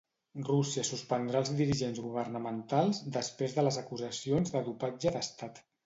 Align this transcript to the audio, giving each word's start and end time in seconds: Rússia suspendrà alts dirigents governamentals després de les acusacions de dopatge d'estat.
Rússia 0.45 0.85
suspendrà 0.87 1.37
alts 1.41 1.51
dirigents 1.59 2.01
governamentals 2.07 3.05
després 3.21 3.57
de 3.59 3.69
les 3.71 3.81
acusacions 3.87 4.57
de 4.57 4.69
dopatge 4.73 5.19
d'estat. 5.19 5.69